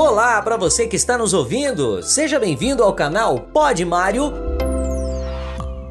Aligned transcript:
Olá 0.00 0.40
para 0.40 0.56
você 0.56 0.86
que 0.86 0.94
está 0.94 1.18
nos 1.18 1.34
ouvindo. 1.34 2.00
Seja 2.04 2.38
bem-vindo 2.38 2.84
ao 2.84 2.92
canal 2.92 3.40
Pod 3.52 3.84
Mário. 3.84 4.32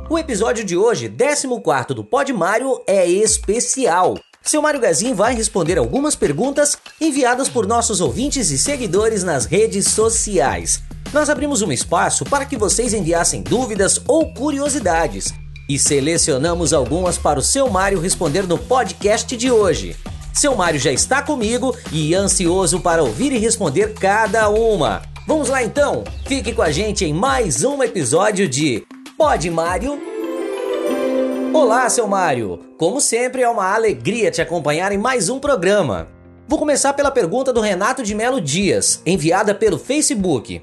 O 0.09 0.17
episódio 0.17 0.63
de 0.63 0.77
hoje, 0.77 1.09
14 1.09 1.93
do 1.93 2.05
Pod 2.05 2.31
Mário, 2.31 2.81
é 2.87 3.05
especial. 3.05 4.17
Seu 4.41 4.61
Mário 4.61 4.79
Gazin 4.79 5.13
vai 5.13 5.35
responder 5.35 5.77
algumas 5.77 6.15
perguntas 6.15 6.77
enviadas 7.01 7.49
por 7.49 7.67
nossos 7.67 7.99
ouvintes 7.99 8.49
e 8.49 8.57
seguidores 8.57 9.25
nas 9.25 9.43
redes 9.43 9.89
sociais. 9.89 10.81
Nós 11.11 11.29
abrimos 11.29 11.61
um 11.61 11.69
espaço 11.69 12.23
para 12.23 12.45
que 12.45 12.55
vocês 12.55 12.93
enviassem 12.93 13.41
dúvidas 13.41 14.01
ou 14.07 14.33
curiosidades 14.33 15.33
e 15.67 15.77
selecionamos 15.77 16.71
algumas 16.71 17.17
para 17.17 17.39
o 17.39 17.43
seu 17.43 17.69
Mário 17.69 17.99
responder 17.99 18.47
no 18.47 18.57
podcast 18.57 19.35
de 19.35 19.51
hoje. 19.51 19.97
Seu 20.37 20.55
Mário 20.55 20.79
já 20.79 20.91
está 20.91 21.19
comigo 21.19 21.75
e 21.91 22.13
ansioso 22.13 22.79
para 22.79 23.01
ouvir 23.01 23.31
e 23.31 23.39
responder 23.39 23.95
cada 23.95 24.47
uma. 24.49 25.01
Vamos 25.25 25.49
lá 25.49 25.63
então? 25.63 26.03
Fique 26.27 26.53
com 26.53 26.61
a 26.61 26.69
gente 26.69 27.03
em 27.03 27.11
mais 27.11 27.63
um 27.63 27.81
episódio 27.81 28.47
de 28.47 28.85
Pode 29.17 29.49
Mário. 29.49 29.99
Olá, 31.51 31.89
seu 31.89 32.07
Mário! 32.07 32.59
Como 32.77 33.01
sempre, 33.01 33.41
é 33.41 33.49
uma 33.49 33.73
alegria 33.73 34.29
te 34.29 34.39
acompanhar 34.39 34.91
em 34.91 34.97
mais 34.99 35.27
um 35.27 35.39
programa. 35.39 36.07
Vou 36.47 36.59
começar 36.59 36.93
pela 36.93 37.09
pergunta 37.09 37.51
do 37.51 37.59
Renato 37.59 38.03
de 38.03 38.13
Melo 38.13 38.39
Dias, 38.39 39.01
enviada 39.07 39.55
pelo 39.55 39.79
Facebook. 39.79 40.61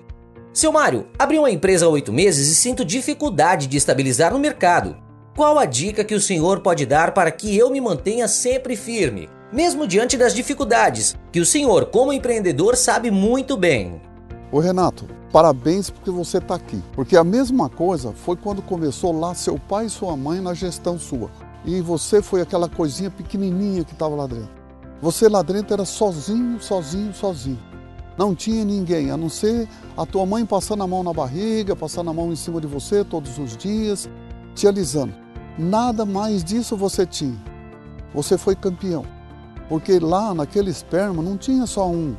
Seu 0.52 0.70
Mário, 0.70 1.08
abri 1.18 1.36
uma 1.36 1.50
empresa 1.50 1.86
há 1.86 1.88
oito 1.88 2.12
meses 2.12 2.46
e 2.46 2.54
sinto 2.54 2.84
dificuldade 2.84 3.66
de 3.66 3.76
estabilizar 3.76 4.32
no 4.32 4.38
mercado. 4.38 4.96
Qual 5.34 5.58
a 5.58 5.64
dica 5.64 6.04
que 6.04 6.14
o 6.14 6.20
senhor 6.20 6.60
pode 6.60 6.86
dar 6.86 7.12
para 7.12 7.32
que 7.32 7.58
eu 7.58 7.70
me 7.70 7.80
mantenha 7.80 8.28
sempre 8.28 8.76
firme, 8.76 9.28
mesmo 9.54 9.86
diante 9.86 10.16
das 10.16 10.34
dificuldades, 10.34 11.14
que 11.30 11.38
o 11.38 11.46
senhor, 11.46 11.86
como 11.86 12.12
empreendedor, 12.12 12.74
sabe 12.74 13.08
muito 13.08 13.56
bem? 13.56 14.02
Ô 14.50 14.58
Renato, 14.58 15.06
parabéns 15.32 15.88
porque 15.90 16.10
você 16.10 16.38
está 16.38 16.56
aqui. 16.56 16.82
Porque 16.92 17.16
a 17.16 17.22
mesma 17.22 17.68
coisa 17.68 18.12
foi 18.12 18.34
quando 18.34 18.60
começou 18.60 19.16
lá 19.16 19.32
seu 19.32 19.56
pai 19.56 19.86
e 19.86 19.90
sua 19.90 20.16
mãe 20.16 20.40
na 20.40 20.54
gestão 20.54 20.98
sua. 20.98 21.30
E 21.64 21.80
você 21.80 22.20
foi 22.20 22.40
aquela 22.40 22.68
coisinha 22.68 23.12
pequenininha 23.12 23.84
que 23.84 23.92
estava 23.92 24.16
lá 24.16 24.26
dentro. 24.26 24.50
Você 25.00 25.28
lá 25.28 25.40
dentro 25.40 25.72
era 25.72 25.84
sozinho, 25.84 26.60
sozinho, 26.60 27.14
sozinho. 27.14 27.62
Não 28.18 28.34
tinha 28.34 28.64
ninguém, 28.64 29.12
a 29.12 29.16
não 29.16 29.28
ser 29.28 29.68
a 29.96 30.04
tua 30.04 30.26
mãe 30.26 30.44
passando 30.44 30.82
a 30.82 30.86
mão 30.88 31.04
na 31.04 31.12
barriga, 31.12 31.76
passando 31.76 32.10
a 32.10 32.12
mão 32.12 32.32
em 32.32 32.36
cima 32.36 32.60
de 32.60 32.66
você 32.66 33.04
todos 33.04 33.38
os 33.38 33.56
dias, 33.56 34.10
te 34.52 34.66
alisando. 34.66 35.14
Nada 35.56 36.04
mais 36.04 36.42
disso 36.42 36.76
você 36.76 37.06
tinha. 37.06 37.40
Você 38.12 38.36
foi 38.36 38.56
campeão. 38.56 39.13
Porque 39.68 39.98
lá 39.98 40.34
naquele 40.34 40.70
esperma 40.70 41.22
não 41.22 41.36
tinha 41.36 41.66
só 41.66 41.88
um, 41.88 42.14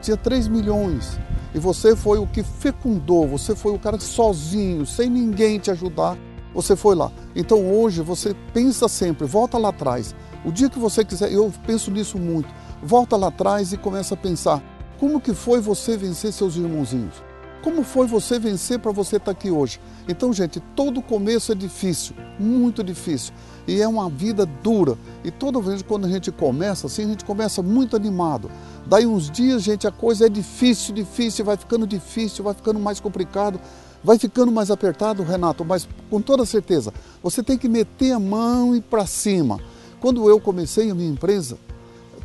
tinha 0.00 0.16
3 0.16 0.48
milhões. 0.48 1.18
E 1.54 1.58
você 1.58 1.96
foi 1.96 2.18
o 2.18 2.26
que 2.26 2.42
fecundou, 2.42 3.26
você 3.26 3.54
foi 3.56 3.72
o 3.72 3.78
cara 3.78 3.98
sozinho, 3.98 4.84
sem 4.84 5.08
ninguém 5.08 5.58
te 5.58 5.70
ajudar, 5.70 6.16
você 6.54 6.76
foi 6.76 6.94
lá. 6.94 7.10
Então 7.34 7.72
hoje 7.72 8.02
você 8.02 8.34
pensa 8.52 8.88
sempre, 8.88 9.26
volta 9.26 9.56
lá 9.58 9.70
atrás. 9.70 10.14
O 10.44 10.52
dia 10.52 10.68
que 10.68 10.78
você 10.78 11.04
quiser, 11.04 11.32
eu 11.32 11.52
penso 11.66 11.90
nisso 11.90 12.18
muito. 12.18 12.48
Volta 12.82 13.16
lá 13.16 13.28
atrás 13.28 13.72
e 13.72 13.76
começa 13.76 14.14
a 14.14 14.16
pensar 14.16 14.62
como 14.98 15.20
que 15.20 15.32
foi 15.32 15.60
você 15.60 15.96
vencer 15.96 16.32
seus 16.32 16.56
irmãozinhos? 16.56 17.27
Como 17.62 17.82
foi 17.82 18.06
você 18.06 18.38
vencer 18.38 18.78
para 18.78 18.92
você 18.92 19.16
estar 19.16 19.26
tá 19.26 19.30
aqui 19.32 19.50
hoje? 19.50 19.80
Então, 20.08 20.32
gente, 20.32 20.60
todo 20.76 21.02
começo 21.02 21.50
é 21.50 21.54
difícil, 21.54 22.14
muito 22.38 22.84
difícil. 22.84 23.34
E 23.66 23.82
é 23.82 23.88
uma 23.88 24.08
vida 24.08 24.46
dura. 24.46 24.96
E 25.24 25.30
toda 25.30 25.60
vez 25.60 25.82
quando 25.82 26.06
a 26.06 26.08
gente 26.08 26.30
começa 26.30 26.86
assim, 26.86 27.04
a 27.04 27.08
gente 27.08 27.24
começa 27.24 27.60
muito 27.62 27.96
animado. 27.96 28.50
Daí 28.86 29.06
uns 29.06 29.30
dias, 29.30 29.62
gente, 29.62 29.86
a 29.86 29.90
coisa 29.90 30.26
é 30.26 30.28
difícil, 30.28 30.94
difícil, 30.94 31.44
vai 31.44 31.56
ficando 31.56 31.86
difícil, 31.86 32.44
vai 32.44 32.54
ficando 32.54 32.78
mais 32.78 33.00
complicado, 33.00 33.60
vai 34.02 34.18
ficando 34.18 34.52
mais 34.52 34.70
apertado, 34.70 35.22
Renato, 35.22 35.64
mas 35.64 35.86
com 36.08 36.20
toda 36.20 36.46
certeza, 36.46 36.94
você 37.22 37.42
tem 37.42 37.58
que 37.58 37.68
meter 37.68 38.12
a 38.12 38.20
mão 38.20 38.74
e 38.74 38.80
para 38.80 39.04
cima. 39.04 39.60
Quando 40.00 40.30
eu 40.30 40.40
comecei 40.40 40.90
a 40.90 40.94
minha 40.94 41.10
empresa, 41.10 41.58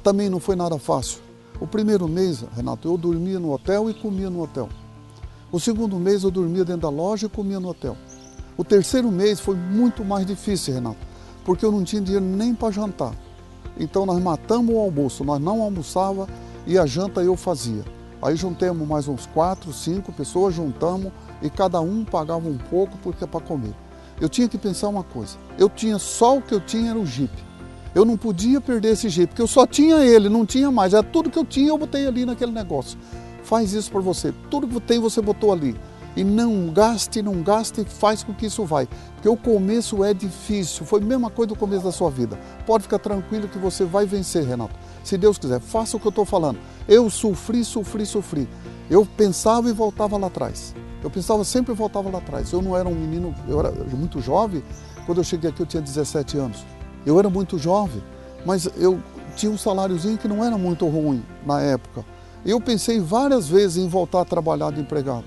também 0.04 0.30
não 0.30 0.40
foi 0.40 0.56
nada 0.56 0.78
fácil. 0.78 1.20
O 1.60 1.68
primeiro 1.68 2.08
mês, 2.08 2.46
Renato, 2.56 2.88
eu 2.88 2.98
dormia 2.98 3.40
no 3.40 3.52
hotel 3.52 3.90
e 3.90 3.94
comia 3.94 4.30
no 4.30 4.44
hotel. 4.44 4.70
O 5.54 5.60
segundo 5.60 6.00
mês 6.00 6.24
eu 6.24 6.32
dormia 6.32 6.66
dentro 6.66 6.82
da 6.82 6.90
loja 6.90 7.28
e 7.28 7.30
comia 7.30 7.60
no 7.60 7.70
hotel. 7.70 7.96
O 8.58 8.64
terceiro 8.64 9.12
mês 9.12 9.40
foi 9.40 9.56
muito 9.56 10.04
mais 10.04 10.26
difícil, 10.26 10.74
Renato, 10.74 10.98
porque 11.46 11.64
eu 11.64 11.72
não 11.72 11.84
tinha 11.84 12.02
dinheiro 12.02 12.26
nem 12.26 12.56
para 12.56 12.72
jantar. 12.72 13.14
Então 13.80 14.04
nós 14.04 14.20
matamos 14.20 14.74
o 14.74 14.80
almoço, 14.80 15.24
nós 15.24 15.40
não 15.40 15.62
almoçava 15.62 16.28
e 16.66 16.76
a 16.76 16.88
janta 16.88 17.22
eu 17.22 17.38
fazia. 17.38 17.86
Aí 18.20 18.36
juntamos 18.36 18.88
mais 18.88 19.08
uns 19.08 19.28
quatro, 19.28 19.72
cinco 19.72 20.12
pessoas, 20.12 20.56
juntamos 20.56 21.12
e 21.40 21.52
cada 21.52 21.80
um 21.80 22.04
pagava 22.04 22.50
um 22.50 22.58
pouco 22.58 22.98
porque 22.98 23.24
é 23.24 23.28
para 23.28 23.46
comer. 23.46 23.76
Eu 24.20 24.30
tinha 24.30 24.50
que 24.50 24.58
pensar 24.58 24.88
uma 24.88 25.04
coisa. 25.04 25.38
Eu 25.60 25.70
tinha 25.70 26.00
só 26.00 26.36
o 26.36 26.42
que 26.42 26.56
eu 26.56 26.62
tinha 26.62 26.90
era 26.90 27.00
o 27.00 27.06
Jeep. 27.06 27.32
Eu 27.94 28.06
não 28.06 28.18
podia 28.18 28.60
perder 28.60 28.94
esse 28.94 29.08
jeito, 29.08 29.30
porque 29.30 29.42
eu 29.44 29.48
só 29.48 29.68
tinha 29.68 29.98
ele, 29.98 30.30
não 30.30 30.48
tinha 30.48 30.72
mais. 30.72 30.96
Era 30.96 31.04
tudo 31.04 31.30
que 31.30 31.38
eu 31.38 31.46
tinha, 31.46 31.70
eu 31.70 31.78
botei 31.78 32.08
ali 32.08 32.26
naquele 32.26 32.52
negócio. 32.52 32.98
Faz 33.54 33.72
isso 33.72 33.92
para 33.92 34.02
você. 34.02 34.34
Tudo 34.50 34.68
que 34.68 34.80
tem, 34.80 35.00
você 35.00 35.22
botou 35.22 35.54
ali. 35.54 35.80
E 36.16 36.24
não 36.24 36.74
gaste, 36.74 37.22
não 37.22 37.44
gaste, 37.44 37.86
faz 37.86 38.24
com 38.24 38.34
que 38.34 38.48
isso 38.48 38.66
vai. 38.66 38.90
Porque 39.14 39.30
o 39.30 39.38
começo 39.38 40.04
é 40.04 40.12
difícil. 40.12 40.88
Foi 40.88 41.00
a 41.00 41.06
mesma 41.06 41.30
coisa 41.30 41.50
do 41.50 41.56
começo 41.56 41.84
da 41.84 41.92
sua 41.92 42.10
vida. 42.10 42.36
Pode 42.66 42.82
ficar 42.82 42.98
tranquilo 42.98 43.48
que 43.48 43.60
você 43.60 43.86
vai 43.86 44.08
vencer, 44.08 44.44
Renato. 44.44 44.74
Se 45.04 45.20
Deus 45.20 45.38
quiser, 45.38 45.60
faça 45.60 45.96
o 45.96 46.00
que 46.00 46.08
eu 46.08 46.10
estou 46.10 46.26
falando. 46.26 46.58
Eu 46.88 47.12
sofri, 47.12 47.64
sofri, 47.64 48.08
sofri. 48.08 48.50
Eu 48.90 49.06
pensava 49.06 49.70
e 49.70 49.72
voltava 49.72 50.18
lá 50.18 50.26
atrás. 50.26 50.74
Eu 51.04 51.12
pensava 51.12 51.44
sempre 51.44 51.74
e 51.74 51.76
voltava 51.76 52.10
lá 52.10 52.18
atrás. 52.18 52.52
Eu 52.52 52.60
não 52.60 52.76
era 52.76 52.90
um 52.90 52.96
menino, 52.96 53.36
eu 53.48 53.60
era 53.60 53.72
muito 53.72 54.20
jovem. 54.20 54.64
Quando 55.06 55.20
eu 55.20 55.24
cheguei 55.24 55.52
aqui, 55.52 55.62
eu 55.62 55.68
tinha 55.68 55.84
17 55.84 56.40
anos. 56.40 56.66
Eu 57.06 57.20
era 57.20 57.30
muito 57.30 57.60
jovem, 57.60 58.02
mas 58.48 58.68
eu 58.78 59.00
tinha 59.36 59.52
um 59.52 59.60
saláriozinho 59.60 60.18
que 60.18 60.28
não 60.28 60.44
era 60.44 60.58
muito 60.58 60.88
ruim 60.88 61.24
na 61.46 61.62
época. 61.62 62.04
Eu 62.46 62.60
pensei 62.60 63.00
várias 63.00 63.48
vezes 63.48 63.78
em 63.78 63.88
voltar 63.88 64.22
a 64.22 64.26
trabalhar 64.26 64.72
de 64.72 64.82
empregado. 64.82 65.26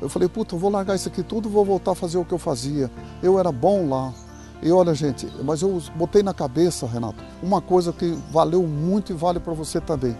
Eu 0.00 0.08
falei, 0.08 0.28
puta, 0.28 0.54
eu 0.54 0.58
vou 0.58 0.70
largar 0.70 0.94
isso 0.94 1.08
aqui 1.08 1.22
tudo, 1.22 1.48
vou 1.48 1.64
voltar 1.64 1.92
a 1.92 1.94
fazer 1.94 2.18
o 2.18 2.24
que 2.24 2.32
eu 2.32 2.38
fazia. 2.38 2.90
Eu 3.22 3.38
era 3.38 3.52
bom 3.52 3.88
lá. 3.88 4.14
E 4.62 4.72
olha, 4.72 4.94
gente, 4.94 5.28
mas 5.44 5.62
eu 5.62 5.80
botei 5.94 6.22
na 6.22 6.32
cabeça, 6.32 6.86
Renato, 6.86 7.22
uma 7.42 7.60
coisa 7.60 7.92
que 7.92 8.16
valeu 8.30 8.62
muito 8.62 9.12
e 9.12 9.14
vale 9.14 9.38
para 9.38 9.52
você 9.52 9.80
também. 9.80 10.16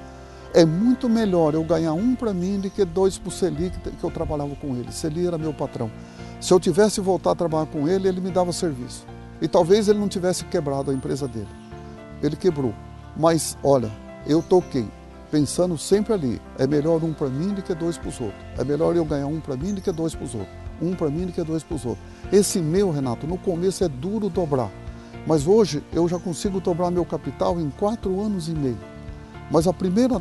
É 0.54 0.64
muito 0.64 1.08
melhor 1.08 1.54
eu 1.54 1.64
ganhar 1.64 1.92
um 1.92 2.14
para 2.14 2.32
mim 2.32 2.58
do 2.58 2.70
que 2.70 2.84
dois 2.84 3.18
para 3.18 3.28
o 3.28 3.32
Celi, 3.32 3.70
que 3.70 4.04
eu 4.04 4.10
trabalhava 4.10 4.54
com 4.56 4.76
ele. 4.76 4.92
Celi 4.92 5.26
era 5.26 5.36
meu 5.38 5.52
patrão. 5.52 5.90
Se 6.40 6.52
eu 6.52 6.60
tivesse 6.60 7.00
voltar 7.00 7.32
a 7.32 7.34
trabalhar 7.34 7.66
com 7.66 7.88
ele, 7.88 8.08
ele 8.08 8.20
me 8.20 8.30
dava 8.30 8.52
serviço. 8.52 9.04
E 9.40 9.48
talvez 9.48 9.88
ele 9.88 9.98
não 9.98 10.08
tivesse 10.08 10.44
quebrado 10.44 10.90
a 10.90 10.94
empresa 10.94 11.26
dele. 11.26 11.48
Ele 12.22 12.36
quebrou. 12.36 12.74
Mas 13.16 13.56
olha, 13.62 13.90
eu 14.26 14.42
toquei, 14.42 14.88
pensando 15.30 15.76
sempre 15.78 16.12
ali: 16.12 16.40
é 16.58 16.66
melhor 16.66 17.02
um 17.02 17.12
para 17.12 17.28
mim 17.28 17.54
do 17.54 17.62
que 17.62 17.74
dois 17.74 17.96
para 17.96 18.08
os 18.08 18.20
outros. 18.20 18.40
É 18.58 18.64
melhor 18.64 18.96
eu 18.96 19.04
ganhar 19.04 19.26
um 19.26 19.40
para 19.40 19.56
mim 19.56 19.74
do 19.74 19.80
que 19.80 19.92
dois 19.92 20.14
para 20.14 20.24
os 20.24 20.34
outros. 20.34 20.54
Um 20.80 20.94
para 20.94 21.10
mim 21.10 21.26
do 21.26 21.32
que 21.32 21.42
dois 21.42 21.62
para 21.62 21.76
os 21.76 21.84
outros. 21.84 22.04
Esse 22.32 22.60
meu, 22.60 22.90
Renato, 22.90 23.26
no 23.26 23.38
começo 23.38 23.82
é 23.84 23.88
duro 23.88 24.28
dobrar. 24.28 24.70
Mas 25.26 25.46
hoje 25.46 25.82
eu 25.92 26.08
já 26.08 26.18
consigo 26.18 26.60
dobrar 26.60 26.90
meu 26.90 27.04
capital 27.04 27.60
em 27.60 27.70
quatro 27.70 28.20
anos 28.20 28.48
e 28.48 28.52
meio. 28.52 28.78
Mas 29.50 29.66
a 29.66 29.72
primeira 29.72 30.20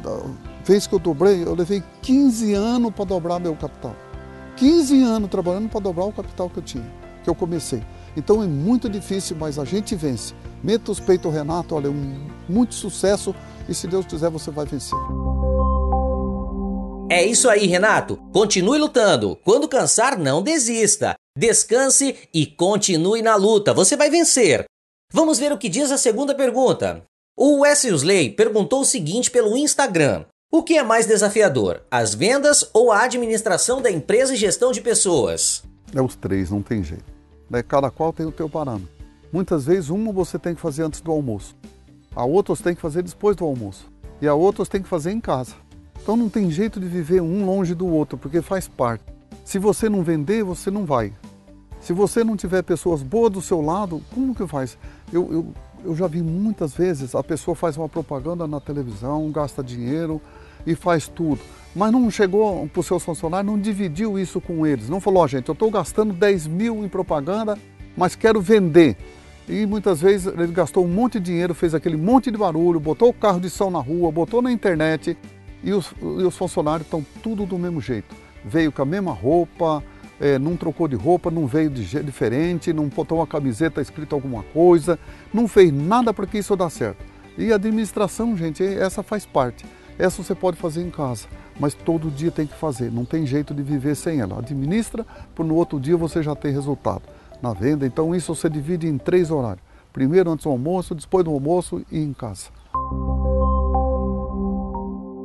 vez 0.63 0.87
que 0.87 0.95
eu 0.95 0.99
dobrei, 0.99 1.43
eu 1.43 1.53
levei 1.53 1.83
15 2.01 2.53
anos 2.53 2.93
para 2.93 3.05
dobrar 3.05 3.39
meu 3.39 3.55
capital. 3.55 3.95
15 4.55 5.03
anos 5.03 5.29
trabalhando 5.29 5.69
para 5.69 5.79
dobrar 5.79 6.05
o 6.05 6.11
capital 6.11 6.49
que 6.49 6.57
eu 6.57 6.63
tinha, 6.63 6.85
que 7.23 7.29
eu 7.29 7.35
comecei. 7.35 7.83
Então 8.15 8.41
é 8.41 8.47
muito 8.47 8.89
difícil, 8.89 9.37
mas 9.39 9.59
a 9.59 9.65
gente 9.65 9.95
vence. 9.95 10.33
Meta 10.63 10.91
os 10.91 10.99
peitos, 10.99 11.31
Renato, 11.31 11.75
olha, 11.75 11.91
um, 11.91 12.27
muito 12.49 12.73
sucesso 12.73 13.35
e 13.67 13.73
se 13.73 13.87
Deus 13.87 14.05
quiser 14.05 14.29
você 14.29 14.51
vai 14.51 14.65
vencer. 14.65 14.97
É 17.09 17.25
isso 17.25 17.49
aí, 17.49 17.65
Renato. 17.67 18.17
Continue 18.33 18.77
lutando. 18.77 19.37
Quando 19.37 19.67
cansar, 19.67 20.19
não 20.19 20.43
desista. 20.43 21.15
Descanse 21.37 22.15
e 22.33 22.45
continue 22.45 23.21
na 23.21 23.35
luta. 23.35 23.73
Você 23.73 23.95
vai 23.95 24.09
vencer. 24.09 24.65
Vamos 25.13 25.39
ver 25.39 25.53
o 25.53 25.57
que 25.57 25.69
diz 25.69 25.89
a 25.89 25.97
segunda 25.97 26.35
pergunta. 26.35 27.01
O 27.37 27.61
Wesley 27.61 28.31
perguntou 28.31 28.81
o 28.81 28.85
seguinte 28.85 29.31
pelo 29.31 29.55
Instagram: 29.55 30.25
O 30.51 30.63
que 30.63 30.77
é 30.77 30.83
mais 30.83 31.05
desafiador, 31.05 31.81
as 31.89 32.13
vendas 32.13 32.69
ou 32.73 32.91
a 32.91 33.03
administração 33.03 33.81
da 33.81 33.89
empresa 33.89 34.33
e 34.33 34.37
gestão 34.37 34.71
de 34.71 34.81
pessoas? 34.81 35.63
É 35.95 36.01
os 36.01 36.15
três, 36.15 36.49
não 36.49 36.61
tem 36.61 36.83
jeito. 36.83 37.05
Né? 37.49 37.63
Cada 37.63 37.89
qual 37.89 38.11
tem 38.11 38.25
o 38.25 38.31
teu 38.31 38.49
parâmetro. 38.49 38.89
Muitas 39.31 39.65
vezes 39.65 39.89
uma 39.89 40.11
você 40.11 40.37
tem 40.37 40.55
que 40.55 40.61
fazer 40.61 40.83
antes 40.83 40.99
do 40.99 41.11
almoço, 41.11 41.55
a 42.17 42.25
outra 42.25 42.55
você 42.55 42.63
tem 42.63 42.73
que 42.73 42.81
fazer 42.81 43.03
depois 43.03 43.35
do 43.35 43.45
almoço 43.45 43.91
e 44.19 44.27
a 44.27 44.33
outra 44.33 44.65
você 44.65 44.71
tem 44.71 44.81
que 44.81 44.89
fazer 44.89 45.11
em 45.11 45.19
casa. 45.19 45.53
Então 46.01 46.17
não 46.17 46.29
tem 46.29 46.49
jeito 46.49 46.79
de 46.79 46.87
viver 46.87 47.21
um 47.21 47.45
longe 47.45 47.75
do 47.75 47.85
outro, 47.85 48.17
porque 48.17 48.41
faz 48.41 48.67
parte. 48.67 49.03
Se 49.45 49.59
você 49.59 49.87
não 49.87 50.01
vender, 50.01 50.43
você 50.43 50.71
não 50.71 50.83
vai. 50.83 51.13
Se 51.79 51.93
você 51.93 52.23
não 52.23 52.35
tiver 52.35 52.63
pessoas 52.63 53.03
boas 53.03 53.31
do 53.31 53.39
seu 53.39 53.61
lado, 53.61 54.01
como 54.15 54.33
que 54.33 54.47
faz? 54.47 54.79
Eu, 55.13 55.31
eu, 55.31 55.53
eu 55.85 55.95
já 55.95 56.07
vi 56.07 56.23
muitas 56.23 56.73
vezes 56.73 57.13
a 57.13 57.21
pessoa 57.23 57.53
faz 57.53 57.77
uma 57.77 57.87
propaganda 57.87 58.47
na 58.47 58.59
televisão, 58.59 59.29
gasta 59.29 59.63
dinheiro 59.63 60.19
e 60.65 60.73
faz 60.73 61.07
tudo. 61.07 61.39
mas 61.75 61.91
não 61.91 62.09
chegou 62.09 62.67
para 62.67 62.79
os 62.79 62.87
seus 62.87 63.03
funcionários, 63.03 63.53
não 63.53 63.61
dividiu 63.61 64.17
isso 64.17 64.41
com 64.41 64.65
eles. 64.65 64.89
Não 64.89 64.99
falou, 64.99 65.23
oh, 65.23 65.27
gente, 65.27 65.49
eu 65.49 65.53
estou 65.53 65.69
gastando 65.69 66.13
10 66.13 66.47
mil 66.47 66.83
em 66.83 66.89
propaganda, 66.89 67.59
mas 67.95 68.15
quero 68.15 68.41
vender. 68.41 68.97
E 69.47 69.65
muitas 69.65 70.01
vezes 70.01 70.27
ele 70.27 70.51
gastou 70.51 70.83
um 70.85 70.89
monte 70.89 71.19
de 71.19 71.31
dinheiro, 71.31 71.55
fez 71.55 71.73
aquele 71.73 71.95
monte 71.95 72.29
de 72.29 72.37
barulho, 72.37 72.79
botou 72.79 73.09
o 73.09 73.13
carro 73.13 73.39
de 73.39 73.49
som 73.49 73.69
na 73.69 73.79
rua, 73.79 74.11
botou 74.11 74.41
na 74.41 74.51
internet 74.51 75.17
e 75.63 75.71
os, 75.71 75.93
e 76.01 76.23
os 76.23 76.35
funcionários 76.35 76.85
estão 76.85 77.05
tudo 77.23 77.45
do 77.45 77.57
mesmo 77.57 77.79
jeito. 77.79 78.13
Veio 78.43 78.73
com 78.73 78.81
a 78.81 78.85
mesma 78.85 79.13
roupa, 79.13 79.81
é, 80.19 80.37
não 80.37 80.57
trocou 80.57 80.85
de 80.87 80.97
roupa, 80.97 81.31
não 81.31 81.47
veio 81.47 81.69
de 81.69 81.83
jeito 81.83 82.05
diferente, 82.05 82.73
não 82.73 82.87
botou 82.87 83.19
uma 83.19 83.27
camiseta 83.27 83.81
escrito 83.81 84.13
alguma 84.13 84.43
coisa, 84.43 84.99
não 85.33 85.47
fez 85.47 85.71
nada 85.71 86.13
para 86.13 86.27
que 86.27 86.37
isso 86.37 86.55
dê 86.55 86.69
certo. 86.69 87.05
E 87.37 87.51
a 87.53 87.55
administração, 87.55 88.35
gente, 88.35 88.63
essa 88.63 89.01
faz 89.01 89.25
parte. 89.25 89.65
Essa 89.97 90.21
você 90.21 90.35
pode 90.35 90.57
fazer 90.57 90.81
em 90.83 90.89
casa, 90.89 91.25
mas 91.59 91.73
todo 91.73 92.11
dia 92.11 92.31
tem 92.31 92.45
que 92.45 92.55
fazer, 92.55 92.91
não 92.91 93.05
tem 93.05 93.25
jeito 93.25 93.53
de 93.53 93.63
viver 93.63 93.95
sem 93.95 94.19
ela. 94.19 94.39
Administra, 94.39 95.05
para 95.33 95.45
no 95.45 95.55
outro 95.55 95.79
dia 95.79 95.95
você 95.95 96.21
já 96.21 96.35
ter 96.35 96.51
resultado 96.51 97.01
na 97.41 97.53
venda. 97.53 97.85
Então 97.85 98.13
isso 98.15 98.33
você 98.33 98.49
divide 98.49 98.87
em 98.87 98.97
três 98.97 99.31
horários. 99.31 99.63
Primeiro 99.93 100.31
antes 100.31 100.43
do 100.43 100.49
almoço, 100.49 100.93
depois 100.93 101.25
do 101.25 101.31
almoço 101.31 101.83
e 101.91 101.99
em 101.99 102.13
casa. 102.13 102.49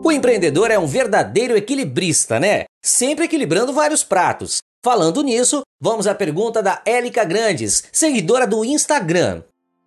O 0.04 0.10
empreendedor 0.10 0.70
é 0.70 0.78
um 0.78 0.86
verdadeiro 0.86 1.56
equilibrista, 1.56 2.40
né? 2.40 2.64
Sempre 2.82 3.26
equilibrando 3.26 3.72
vários 3.72 4.02
pratos. 4.02 4.58
Falando 4.84 5.22
nisso, 5.22 5.62
vamos 5.80 6.08
à 6.08 6.14
pergunta 6.14 6.60
da 6.60 6.82
Élica 6.84 7.24
Grandes, 7.24 7.84
seguidora 7.92 8.46
do 8.46 8.64
Instagram. 8.64 9.44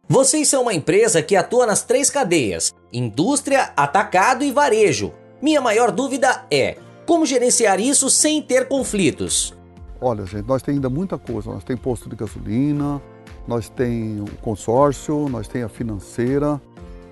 Vocês 0.07 0.47
são 0.47 0.61
uma 0.61 0.73
empresa 0.73 1.21
que 1.21 1.35
atua 1.35 1.65
nas 1.65 1.83
três 1.83 2.09
cadeias: 2.09 2.71
indústria, 2.93 3.73
atacado 3.75 4.43
e 4.43 4.51
varejo. 4.51 5.11
Minha 5.41 5.59
maior 5.59 5.91
dúvida 5.91 6.45
é: 6.49 6.77
como 7.05 7.25
gerenciar 7.25 7.79
isso 7.79 8.09
sem 8.09 8.41
ter 8.41 8.67
conflitos? 8.67 9.53
Olha, 10.01 10.25
gente, 10.25 10.47
nós 10.47 10.61
temos 10.61 10.77
ainda 10.77 10.89
muita 10.89 11.17
coisa. 11.17 11.51
Nós 11.51 11.63
temos 11.63 11.81
posto 11.81 12.09
de 12.09 12.15
gasolina, 12.15 13.01
nós 13.47 13.69
temos 13.69 14.29
o 14.29 14.35
consórcio, 14.37 15.29
nós 15.29 15.47
temos 15.47 15.65
a 15.65 15.69
financeira, 15.69 16.61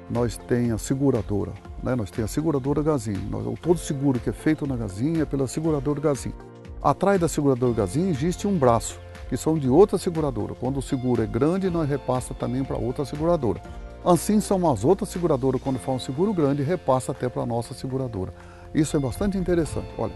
nós 0.09 0.37
temos 0.37 0.73
a 0.73 0.77
seguradora. 0.77 1.51
Né? 1.81 1.95
Nós 1.95 2.11
temos 2.11 2.31
a 2.31 2.33
seguradora 2.33 2.81
Gazin. 2.83 3.17
Todo 3.61 3.77
seguro 3.77 4.19
que 4.19 4.29
é 4.29 4.33
feito 4.33 4.67
na 4.67 4.75
Gazin 4.75 5.21
é 5.21 5.25
pela 5.25 5.47
seguradora 5.47 5.99
Gazin. 5.99 6.33
Atrás 6.81 7.19
da 7.19 7.29
seguradora 7.29 7.73
Gazin 7.73 8.09
existe 8.09 8.45
um 8.45 8.57
braço, 8.57 8.99
que 9.29 9.37
são 9.37 9.57
de 9.57 9.69
outra 9.69 9.97
seguradora. 9.97 10.53
Quando 10.53 10.77
o 10.77 10.81
seguro 10.81 11.23
é 11.23 11.25
grande, 11.25 11.69
nós 11.69 11.87
repassa 11.87 12.33
também 12.33 12.63
para 12.63 12.77
outra 12.77 13.05
seguradora. 13.05 13.61
Assim 14.03 14.41
são 14.41 14.69
as 14.69 14.83
outras 14.83 15.09
seguradoras, 15.09 15.61
quando 15.61 15.79
faz 15.79 15.95
um 15.95 16.05
seguro 16.05 16.33
grande, 16.33 16.61
repassa 16.61 17.13
até 17.13 17.29
para 17.29 17.43
a 17.43 17.45
nossa 17.45 17.73
seguradora. 17.73 18.33
Isso 18.75 18.97
é 18.97 18.99
bastante 18.99 19.37
interessante. 19.37 19.87
Olha, 19.97 20.11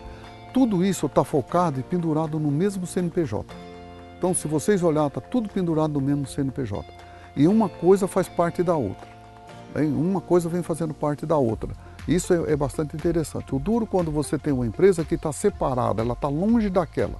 tudo 0.57 0.83
isso 0.83 1.06
está 1.06 1.24
focado 1.24 1.80
e 1.80 1.83
pendurado 1.83 2.39
no 2.39 2.50
mesmo 2.50 2.88
CNPJ. 2.88 3.45
Então, 4.18 4.33
se 4.33 4.48
vocês 4.48 4.81
olharem, 4.81 5.09
está 5.09 5.21
tudo 5.21 5.48
pendurado 5.48 5.94
no 5.94 6.01
mesmo 6.01 6.25
CNPJ. 6.25 6.83
E 7.36 7.48
uma 7.48 7.69
coisa 7.69 8.07
faz 8.07 8.27
parte 8.27 8.63
da 8.63 8.75
outra. 8.75 9.07
Uma 9.75 10.19
coisa 10.19 10.50
vem 10.50 10.63
fazendo 10.63 10.95
parte 10.95 11.27
da 11.27 11.38
outra. 11.38 11.69
Isso 12.07 12.33
é, 12.33 12.54
é 12.54 12.56
bastante 12.56 12.95
interessante. 12.95 13.54
O 13.54 13.59
duro 13.59 13.86
quando 13.86 14.09
você 14.09 14.36
tem 14.36 14.51
uma 14.51 14.65
empresa 14.65 15.06
que 15.06 15.13
está 15.13 15.31
separada, 15.31 16.01
ela 16.01 16.13
está 16.13 16.27
longe 16.27 16.71
daquela. 16.71 17.19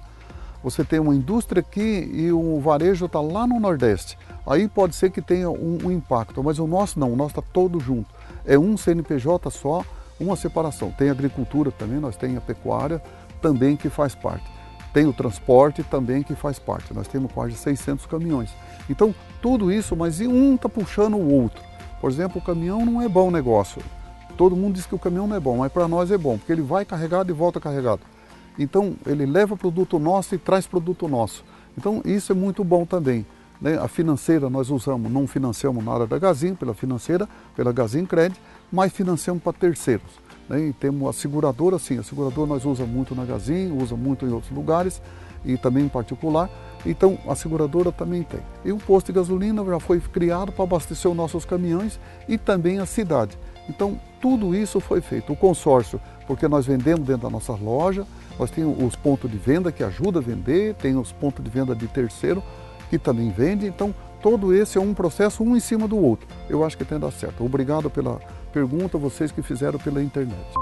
Você 0.60 0.82
tem 0.82 0.98
uma 0.98 1.14
indústria 1.14 1.60
aqui 1.60 2.10
e 2.12 2.32
o 2.32 2.58
varejo 2.58 3.06
está 3.06 3.20
lá 3.20 3.46
no 3.46 3.60
Nordeste. 3.60 4.18
Aí 4.44 4.66
pode 4.66 4.96
ser 4.96 5.12
que 5.12 5.22
tenha 5.22 5.48
um, 5.48 5.78
um 5.84 5.92
impacto, 5.92 6.42
mas 6.42 6.58
o 6.58 6.66
nosso 6.66 6.98
não, 6.98 7.12
o 7.12 7.16
nosso 7.16 7.38
está 7.38 7.42
todo 7.52 7.78
junto. 7.78 8.12
É 8.44 8.58
um 8.58 8.76
CNPJ 8.76 9.48
só, 9.48 9.84
uma 10.18 10.34
separação. 10.34 10.90
Tem 10.90 11.08
agricultura 11.08 11.70
também, 11.70 12.00
nós 12.00 12.16
temos 12.16 12.38
a 12.38 12.40
pecuária 12.40 13.00
também 13.40 13.76
que 13.76 13.88
faz 13.88 14.14
parte. 14.14 14.44
Tem 14.92 15.06
o 15.06 15.12
transporte 15.12 15.82
também 15.82 16.22
que 16.22 16.34
faz 16.34 16.58
parte. 16.58 16.94
Nós 16.94 17.06
temos 17.06 17.30
quase 17.32 17.54
600 17.54 18.06
caminhões. 18.06 18.50
Então, 18.88 19.14
tudo 19.40 19.70
isso, 19.70 19.94
mas 19.94 20.20
um 20.20 20.54
está 20.54 20.68
puxando 20.68 21.14
o 21.14 21.32
outro. 21.32 21.62
Por 22.00 22.10
exemplo, 22.10 22.40
o 22.40 22.44
caminhão 22.44 22.84
não 22.84 23.02
é 23.02 23.08
bom 23.08 23.30
negócio. 23.30 23.82
Todo 24.36 24.56
mundo 24.56 24.74
diz 24.74 24.86
que 24.86 24.94
o 24.94 24.98
caminhão 24.98 25.26
não 25.26 25.36
é 25.36 25.40
bom, 25.40 25.58
mas 25.58 25.72
para 25.72 25.88
nós 25.88 26.10
é 26.10 26.18
bom, 26.18 26.38
porque 26.38 26.52
ele 26.52 26.62
vai 26.62 26.84
carregado 26.84 27.30
e 27.30 27.34
volta 27.34 27.60
carregado. 27.60 28.00
Então, 28.58 28.96
ele 29.06 29.26
leva 29.26 29.56
produto 29.56 29.98
nosso 29.98 30.34
e 30.34 30.38
traz 30.38 30.66
produto 30.66 31.06
nosso. 31.08 31.44
Então, 31.76 32.02
isso 32.04 32.32
é 32.32 32.34
muito 32.34 32.64
bom 32.64 32.84
também. 32.84 33.26
Né? 33.60 33.76
A 33.78 33.88
financeira 33.88 34.48
nós 34.48 34.70
usamos, 34.70 35.10
não 35.10 35.26
financiamos 35.26 35.84
nada 35.84 36.06
da 36.06 36.18
Gazin, 36.18 36.54
pela 36.54 36.74
financeira, 36.74 37.28
pela 37.54 37.72
Gazin 37.72 38.06
Credit, 38.06 38.40
mas 38.70 38.92
financiamos 38.92 39.42
para 39.42 39.52
terceiros. 39.52 40.10
Né? 40.48 40.68
E 40.68 40.72
temos 40.72 41.08
a 41.08 41.12
seguradora, 41.12 41.78
sim, 41.78 41.98
a 41.98 42.02
seguradora 42.02 42.48
nós 42.48 42.64
usamos 42.64 42.92
muito 42.92 43.14
na 43.14 43.24
Gazin, 43.24 43.72
usa 43.72 43.96
muito 43.96 44.26
em 44.26 44.32
outros 44.32 44.52
lugares 44.52 45.02
e 45.44 45.56
também 45.56 45.84
em 45.84 45.88
particular. 45.88 46.50
Então 46.86 47.18
a 47.28 47.34
seguradora 47.34 47.92
também 47.92 48.22
tem. 48.22 48.40
E 48.64 48.72
o 48.72 48.78
posto 48.78 49.06
de 49.06 49.12
gasolina 49.12 49.64
já 49.64 49.80
foi 49.80 50.00
criado 50.00 50.52
para 50.52 50.64
abastecer 50.64 51.10
os 51.10 51.16
nossos 51.16 51.44
caminhões 51.44 51.98
e 52.28 52.38
também 52.38 52.78
a 52.78 52.86
cidade. 52.86 53.38
Então, 53.68 54.00
tudo 54.20 54.54
isso 54.54 54.80
foi 54.80 55.00
feito. 55.00 55.32
O 55.32 55.36
consórcio, 55.36 56.00
porque 56.26 56.48
nós 56.48 56.64
vendemos 56.64 57.06
dentro 57.06 57.22
da 57.22 57.30
nossa 57.30 57.52
loja, 57.52 58.06
nós 58.38 58.50
temos 58.50 58.82
os 58.82 58.96
pontos 58.96 59.30
de 59.30 59.36
venda 59.36 59.70
que 59.70 59.84
ajudam 59.84 60.22
a 60.22 60.24
vender, 60.24 60.74
tem 60.74 60.96
os 60.96 61.12
pontos 61.12 61.44
de 61.44 61.50
venda 61.50 61.74
de 61.74 61.86
terceiro 61.86 62.42
que 62.88 62.98
também 62.98 63.30
vende. 63.30 63.66
Então, 63.66 63.94
todo 64.22 64.54
esse 64.54 64.78
é 64.78 64.80
um 64.80 64.94
processo 64.94 65.42
um 65.42 65.54
em 65.54 65.60
cima 65.60 65.86
do 65.86 65.98
outro. 65.98 66.26
Eu 66.48 66.64
acho 66.64 66.78
que 66.78 66.84
tem 66.84 66.98
dado 66.98 67.12
certo. 67.12 67.44
Obrigado 67.44 67.90
pela 67.90 68.20
pergunta, 68.48 68.98
vocês 68.98 69.30
que 69.30 69.42
fizeram 69.42 69.78
pela 69.78 70.02
internet. 70.02 70.54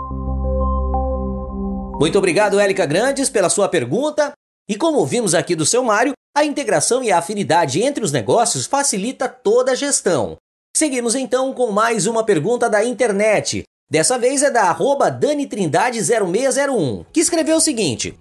Muito 1.98 2.18
obrigado, 2.18 2.60
Élica 2.60 2.84
Grandes, 2.84 3.30
pela 3.30 3.48
sua 3.48 3.68
pergunta. 3.68 4.32
E 4.68 4.76
como 4.76 4.98
ouvimos 4.98 5.34
aqui 5.34 5.54
do 5.54 5.64
seu 5.64 5.82
Mário, 5.82 6.12
a 6.36 6.44
integração 6.44 7.02
e 7.02 7.10
a 7.10 7.18
afinidade 7.18 7.82
entre 7.82 8.04
os 8.04 8.12
negócios 8.12 8.66
facilita 8.66 9.28
toda 9.28 9.72
a 9.72 9.74
gestão. 9.74 10.36
Seguimos 10.76 11.14
então 11.14 11.54
com 11.54 11.70
mais 11.72 12.06
uma 12.06 12.22
pergunta 12.22 12.68
da 12.68 12.84
internet. 12.84 13.62
Dessa 13.90 14.18
vez 14.18 14.42
é 14.42 14.50
da 14.50 14.64
arroba 14.64 15.10
DaniTrindade0601, 15.10 17.06
que 17.12 17.20
escreveu 17.20 17.56
o 17.56 17.60
seguinte: 17.60 18.18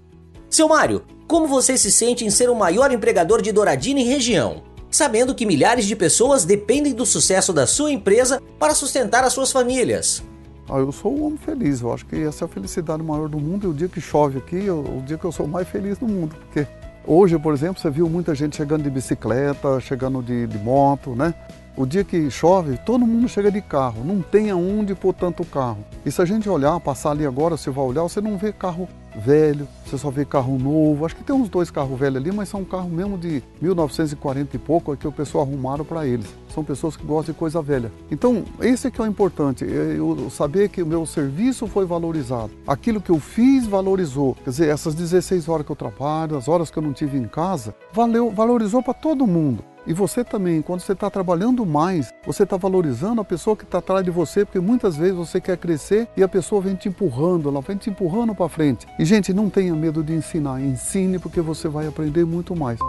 Seu 0.50 0.70
Mário, 0.70 1.04
como 1.28 1.48
você 1.48 1.78
se 1.78 1.92
sente 1.92 2.24
em 2.24 2.30
ser 2.30 2.50
o 2.50 2.56
maior 2.56 2.92
empregador 2.92 3.42
de 3.42 3.52
Douradina 3.52 4.00
em 4.00 4.06
região? 4.06 4.64
Sabendo 4.96 5.36
que 5.36 5.46
milhares 5.46 5.88
de 5.88 5.94
pessoas 5.94 6.46
dependem 6.46 6.94
do 6.94 7.06
sucesso 7.06 7.52
da 7.52 7.68
sua 7.68 7.92
empresa 7.92 8.42
para 8.58 8.74
sustentar 8.74 9.26
as 9.26 9.34
suas 9.34 9.52
famílias. 9.52 10.24
Ah, 10.70 10.78
eu 10.78 10.90
sou 10.94 11.14
um 11.14 11.26
homem 11.26 11.38
feliz, 11.38 11.82
eu 11.82 11.94
acho 11.94 12.06
que 12.06 12.16
essa 12.16 12.46
é 12.46 12.48
a 12.48 12.48
felicidade 12.48 13.04
maior 13.04 13.28
do 13.28 13.38
mundo. 13.38 13.68
E 13.68 13.70
o 13.70 13.74
dia 13.74 13.90
que 13.90 14.00
chove 14.00 14.38
aqui, 14.38 14.66
é 14.66 14.72
o 14.72 15.04
dia 15.06 15.18
que 15.18 15.26
eu 15.26 15.34
sou 15.34 15.46
mais 15.48 15.68
feliz 15.68 15.98
do 15.98 16.08
mundo. 16.08 16.38
Porque 16.38 16.66
hoje, 17.06 17.38
por 17.38 17.54
exemplo, 17.54 17.82
você 17.82 17.90
viu 17.90 18.08
muita 18.08 18.34
gente 18.34 18.56
chegando 18.56 18.84
de 18.84 18.90
bicicleta, 18.90 19.82
chegando 19.82 20.24
de, 20.24 20.48
de 20.48 20.58
moto, 20.60 21.14
né? 21.14 21.34
O 21.76 21.86
dia 21.86 22.06
que 22.06 22.32
chove, 22.32 22.80
todo 22.86 23.06
mundo 23.06 23.28
chega 23.28 23.52
de 23.52 23.60
carro, 23.60 24.02
não 24.02 24.22
tem 24.22 24.50
aonde 24.50 24.96
pôr 24.96 25.14
tanto 25.14 25.44
carro. 25.44 25.84
E 26.06 26.10
se 26.10 26.22
a 26.22 26.26
gente 26.26 26.48
olhar, 26.48 26.80
passar 26.80 27.12
ali 27.12 27.26
agora, 27.26 27.58
você 27.58 27.70
vai 27.70 27.84
olhar, 27.84 28.04
você 28.04 28.22
não 28.22 28.38
vê 28.38 28.54
carro 28.54 28.88
velho, 29.20 29.68
você 29.86 29.98
só 29.98 30.10
vê 30.10 30.26
carro 30.26 30.58
novo. 30.58 31.06
Acho 31.06 31.16
que 31.16 31.24
tem 31.24 31.36
uns 31.36 31.50
dois 31.50 31.70
carros 31.72 31.98
velhos 32.00 32.18
ali, 32.18 32.32
mas 32.32 32.50
são 32.50 32.64
carros 32.64 32.92
mesmo 32.92 33.18
de 33.18 33.44
1940 33.62 34.56
e 34.56 34.60
pouco 34.60 34.94
é 34.94 34.98
que 34.98 35.08
o 35.08 35.12
pessoal 35.12 35.46
arrumaram 35.46 35.86
para 35.86 36.06
eles. 36.06 36.28
São 36.54 36.64
pessoas 36.64 36.96
que 36.96 37.06
gostam 37.06 37.34
de 37.34 37.40
coisa 37.40 37.62
velha. 37.62 37.92
Então, 38.10 38.44
esse 38.62 38.88
é 38.88 38.92
que 38.92 39.00
é 39.00 39.04
o 39.04 39.08
importante, 39.08 39.66
é 39.66 39.96
eu 39.98 40.30
saber 40.30 40.70
que 40.70 40.82
o 40.82 40.86
meu 40.86 41.06
serviço 41.06 41.68
foi 41.68 41.86
valorizado. 41.86 42.52
Aquilo 42.66 43.02
que 43.02 43.10
eu 43.10 43.20
fiz 43.20 43.66
valorizou. 43.68 44.36
Quer 44.44 44.50
dizer, 44.50 44.70
essas 44.70 44.96
16 44.96 45.48
horas 45.50 45.66
que 45.66 45.72
eu 45.72 45.76
trabalho, 45.76 46.38
as 46.38 46.48
horas 46.48 46.70
que 46.70 46.78
eu 46.78 46.84
não 46.84 46.94
tive 46.94 47.18
em 47.18 47.28
casa, 47.28 47.76
valeu, 47.94 48.32
valorizou 48.32 48.82
para 48.82 48.94
todo 48.94 49.28
mundo. 49.28 49.64
E 49.88 49.94
você 49.94 50.24
também, 50.24 50.64
quando 50.64 50.80
você 50.80 50.94
está 50.94 51.12
trabalhando 51.12 51.64
mais, 51.64 52.12
você 52.26 52.42
está 52.42 52.58
valorizando 52.58 53.22
a 53.22 53.26
pessoa 53.26 53.56
que 53.56 53.64
está 53.64 53.78
atrás 53.78 54.04
de 54.04 54.10
você, 54.10 54.44
porque 54.44 54.60
muitas 54.60 54.98
vezes 54.98 55.16
você 55.16 55.40
quer 55.40 55.58
crescer 55.58 56.08
e 56.18 56.24
a 56.24 56.28
pessoa 56.28 56.60
vem 56.60 56.76
te 56.76 56.90
empurrando, 56.90 57.50
ela 57.50 57.62
vem 57.62 57.78
te 57.78 57.90
empurrando 57.90 58.34
para 58.34 58.50
frente. 58.50 58.88
E 58.98 59.06
gente, 59.06 59.32
não 59.32 59.48
tenha 59.48 59.76
medo 59.76 60.04
de 60.04 60.14
ensinar, 60.14 60.60
ensine 60.60 61.20
porque 61.20 61.40
você 61.40 61.68
vai 61.68 61.86
aprender 61.86 62.26
muito 62.26 62.56
mais. 62.56 62.80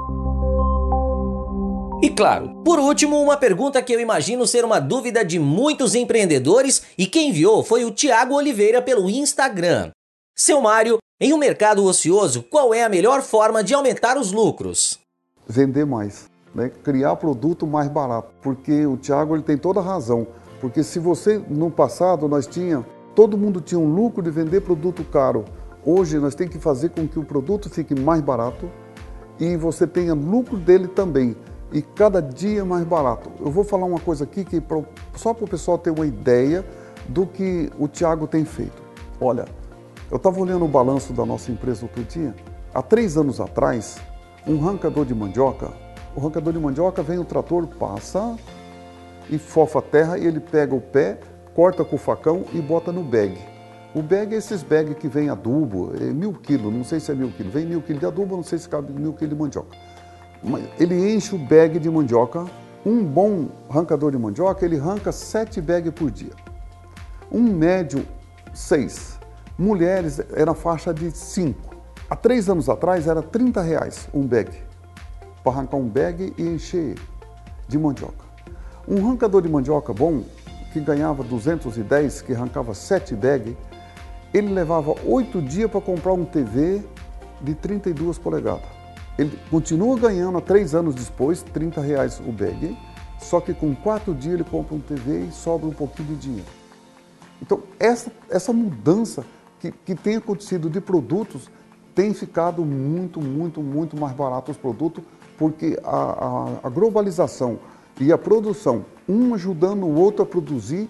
E 2.03 2.11
claro, 2.11 2.63
por 2.65 2.79
último, 2.79 3.21
uma 3.21 3.37
pergunta 3.37 3.83
que 3.83 3.93
eu 3.93 4.01
imagino 4.01 4.47
ser 4.47 4.65
uma 4.65 4.81
dúvida 4.81 5.23
de 5.23 5.39
muitos 5.39 5.95
empreendedores 5.95 6.83
e 6.97 7.07
quem 7.07 7.29
enviou 7.29 7.63
foi 7.63 7.85
o 7.85 7.91
Tiago 7.91 8.35
Oliveira 8.35 8.81
pelo 8.81 9.11
Instagram. 9.11 9.91
Seu 10.35 10.63
Mário, 10.63 10.99
em 11.21 11.33
um 11.35 11.39
mercado 11.39 11.85
ocioso, 11.85 12.43
qual 12.43 12.73
é 12.73 12.85
a 12.85 12.89
melhor 12.89 13.23
forma 13.23 13.63
de 13.63 13.75
aumentar 13.75 14.19
os 14.19 14.33
lucros? 14.33 14.99
Vender 15.49 15.87
mais 15.87 16.36
né, 16.57 16.71
criar 16.83 17.15
produto 17.17 17.67
mais 17.67 17.87
barato, 17.89 18.33
porque 18.41 18.87
o 18.87 18.97
Tiago 18.97 19.37
ele 19.37 19.43
tem 19.43 19.59
toda 19.59 19.79
a 19.79 19.83
razão, 19.83 20.27
porque 20.59 20.83
se 20.83 20.99
você 20.99 21.39
no 21.51 21.71
passado 21.71 22.27
nós 22.27 22.47
tinha 22.47 22.85
todo 23.15 23.37
mundo 23.37 23.61
tinha 23.61 23.79
um 23.79 23.95
lucro 23.95 24.23
de 24.23 24.31
vender 24.31 24.63
produto 24.63 25.05
caro, 25.05 25.45
hoje 25.85 26.19
nós 26.19 26.35
temos 26.35 26.55
que 26.55 26.61
fazer 26.61 26.89
com 26.89 27.07
que 27.07 27.19
o 27.19 27.25
produto 27.25 27.69
fique 27.69 27.95
mais 27.95 28.23
barato 28.23 28.71
e 29.39 29.55
você 29.57 29.87
tenha 29.87 30.15
lucro 30.15 30.57
dele 30.57 30.89
também 30.89 31.37
e 31.73 31.83
cada 31.83 32.23
dia 32.23 32.65
mais 32.65 32.85
barato. 32.85 33.31
Eu 33.41 33.51
vou 33.51 33.65
falar 33.65 33.85
uma 33.85 34.01
coisa 34.01 34.25
aqui 34.25 34.45
que 34.45 34.63
só 35.15 35.35
para 35.35 35.45
o 35.45 35.49
pessoal 35.49 35.77
ter 35.77 35.91
uma 35.91 36.07
ideia 36.07 36.65
do 37.09 37.27
que 37.27 37.71
o 37.79 37.87
Tiago 37.87 38.27
tem 38.27 38.45
feito. 38.45 38.83
Olha, 39.21 39.45
Eu 40.09 40.19
estava 40.19 40.39
olhando 40.41 40.65
o 40.65 40.69
balanço 40.69 41.13
da 41.13 41.27
nossa 41.27 41.51
empresa 41.51 41.85
outro 41.85 42.05
dia. 42.05 42.33
Há 42.73 42.81
três 42.81 43.17
anos 43.17 43.41
atrás, 43.41 43.99
um 44.47 44.63
arrancador 44.63 45.05
de 45.05 45.13
mandioca, 45.13 45.73
o 46.17 46.21
arrancador 46.21 46.53
de 46.53 46.59
mandioca 46.59 47.03
vem 47.03 47.19
o 47.19 47.25
trator, 47.25 47.67
passa 47.67 48.37
e 49.29 49.37
fofa 49.37 49.81
a 49.81 49.83
terra 49.83 50.19
e 50.19 50.27
ele 50.27 50.41
pega 50.41 50.75
o 50.75 50.81
pé, 50.81 51.21
corta 51.55 51.85
com 51.85 51.97
o 51.97 51.99
facão 51.99 52.45
e 52.55 52.61
bota 52.61 52.91
no 52.91 53.05
bag. 53.05 53.39
O 53.95 54.03
bag 54.03 54.35
é 54.35 54.39
esses 54.39 54.63
bag 54.63 54.95
que 54.95 55.09
vem 55.09 55.29
adubo, 55.29 55.93
é 55.95 56.05
mil 56.05 56.33
quilos, 56.33 56.73
não 56.73 56.85
sei 56.85 57.01
se 57.01 57.13
é 57.13 57.15
mil 57.15 57.31
quilos. 57.31 57.53
Vem 57.53 57.67
mil 57.67 57.83
quilos 57.83 58.01
de 58.01 58.07
adubo, 58.07 58.37
não 58.37 58.43
sei 58.43 58.59
se 58.59 58.69
cabe 58.69 58.93
mil 58.93 59.13
quilos 59.13 59.35
de 59.35 59.41
mandioca. 59.41 59.77
Ele 60.79 61.15
enche 61.15 61.35
o 61.35 61.39
bag 61.39 61.79
de 61.79 61.91
mandioca. 61.91 62.45
Um 62.85 63.05
bom 63.05 63.49
arrancador 63.69 64.13
de 64.13 64.19
mandioca, 64.19 64.65
ele 64.65 64.79
arranca 64.79 65.13
sete 65.13 65.61
bags 65.61 65.93
por 65.93 66.11
dia. 66.11 66.33
Um 67.31 67.43
médio, 67.43 68.07
seis. 68.55 69.19
Mulheres, 69.59 70.21
era 70.33 70.55
faixa 70.55 70.95
de 70.95 71.11
cinco. 71.11 71.75
Há 72.09 72.15
três 72.15 72.49
anos 72.49 72.69
atrás, 72.69 73.07
era 73.07 73.23
30 73.23 73.61
reais 73.63 74.09
um 74.15 74.27
bag. 74.27 74.51
Para 75.47 75.59
arrancar 75.59 75.77
um 75.77 75.89
bag 75.89 76.35
e 76.37 76.43
encher 76.43 76.97
de 77.69 77.79
mandioca. 77.79 78.25
Um 78.89 78.97
arrancador 78.97 79.41
de 79.41 79.49
mandioca 79.49 79.93
bom, 79.93 80.25
que 80.73 80.81
ganhava 80.81 81.23
210, 81.23 82.23
que 82.23 82.35
arrancava 82.35 82.75
sete 82.75 83.15
bags, 83.15 83.55
ele 84.35 84.53
levava 84.53 84.93
oito 85.07 85.41
dias 85.41 85.71
para 85.71 85.81
comprar 85.81 86.15
um 86.15 86.25
TV 86.25 86.83
de 87.41 87.55
32 87.55 88.19
polegadas. 88.19 88.69
Ele 89.17 89.39
continua 89.49 89.97
ganhando, 89.97 90.41
três 90.41 90.75
anos 90.75 90.97
depois, 90.97 91.45
30 91.45 91.81
reais 91.81 92.19
o 92.27 92.33
bag, 92.33 92.77
só 93.21 93.41
que 93.41 93.55
com 93.55 93.73
quatro 93.73 94.13
dias 94.13 94.35
ele 94.35 94.45
compra 94.45 94.75
um 94.75 94.81
TV 94.81 95.27
e 95.27 95.31
sobra 95.31 95.69
um 95.69 95.73
pouquinho 95.73 96.09
de 96.09 96.17
dinheiro. 96.17 96.51
Então, 97.41 97.63
essa, 97.79 98.11
essa 98.29 98.53
mudança 98.53 99.25
que, 99.61 99.71
que 99.71 99.95
tem 99.95 100.17
acontecido 100.17 100.69
de 100.69 100.81
produtos 100.81 101.49
tem 101.95 102.13
ficado 102.13 102.65
muito, 102.65 103.21
muito, 103.21 103.63
muito 103.63 103.97
mais 103.97 104.13
barato 104.13 104.51
os 104.51 104.57
produtos, 104.57 105.05
porque 105.39 105.79
a, 105.85 105.91
a, 105.91 106.49
a 106.65 106.69
globalização 106.69 107.59
e 108.01 108.13
a 108.13 108.19
produção, 108.19 108.85
um 109.09 109.35
ajudando 109.35 109.85
o 109.85 109.95
outro 109.95 110.23
a 110.23 110.27
produzir, 110.27 110.89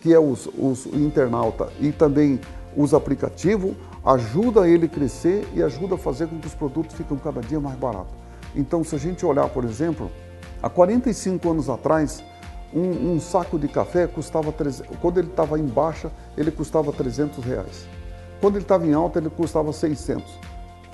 que 0.00 0.12
é 0.12 0.18
os, 0.18 0.48
os 0.58 0.86
internauta 0.86 1.72
e 1.80 1.92
também 1.92 2.40
os 2.76 2.94
aplicativos, 2.94 3.74
ajuda 4.04 4.68
ele 4.68 4.86
a 4.86 4.88
crescer 4.88 5.46
e 5.54 5.62
ajuda 5.62 5.94
a 5.94 5.98
fazer 5.98 6.26
com 6.26 6.38
que 6.38 6.46
os 6.46 6.54
produtos 6.54 6.96
fiquem 6.96 7.16
cada 7.18 7.40
dia 7.40 7.60
mais 7.60 7.76
baratos. 7.76 8.14
Então, 8.54 8.82
se 8.84 8.94
a 8.94 8.98
gente 8.98 9.24
olhar, 9.24 9.48
por 9.48 9.64
exemplo, 9.64 10.10
há 10.62 10.68
45 10.68 11.50
anos 11.50 11.68
atrás, 11.68 12.22
um, 12.74 13.14
um 13.14 13.20
saco 13.20 13.58
de 13.58 13.68
café 13.68 14.06
custava, 14.06 14.52
quando 15.00 15.18
ele 15.18 15.28
estava 15.28 15.58
em 15.58 15.66
baixa, 15.66 16.10
ele 16.36 16.50
custava 16.50 16.92
300 16.92 17.44
reais. 17.44 17.86
Quando 18.40 18.56
ele 18.56 18.64
estava 18.64 18.86
em 18.86 18.92
alta, 18.92 19.18
ele 19.18 19.30
custava 19.30 19.72
600. 19.72 20.24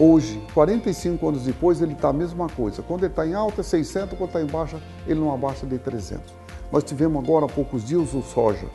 Hoje, 0.00 0.40
45 0.54 1.28
anos 1.28 1.42
depois, 1.42 1.82
ele 1.82 1.92
está 1.92 2.10
a 2.10 2.12
mesma 2.12 2.48
coisa. 2.48 2.82
Quando 2.82 3.02
ele 3.02 3.12
está 3.12 3.26
em 3.26 3.34
alta, 3.34 3.62
é 3.62 3.64
600, 3.64 4.16
quando 4.16 4.28
está 4.28 4.40
em 4.40 4.46
baixa, 4.46 4.80
ele 5.06 5.18
não 5.18 5.34
abaixa 5.34 5.66
de 5.66 5.76
300. 5.76 6.32
Nós 6.70 6.84
tivemos 6.84 7.22
agora 7.22 7.46
há 7.46 7.48
poucos 7.48 7.84
dias 7.84 8.14
o 8.14 8.22
soja. 8.22 8.68